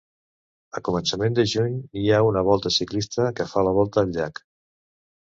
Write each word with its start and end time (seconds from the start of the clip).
A 0.79 0.81
començament 0.87 1.35
de 1.39 1.43
juny 1.51 1.75
hi 2.03 2.05
ha 2.11 2.21
una 2.29 2.43
volta 2.47 2.71
ciclista 2.79 3.29
que 3.41 3.47
fa 3.53 3.65
la 3.69 3.75
volta 3.77 4.03
al 4.05 4.15
llac. 4.17 4.43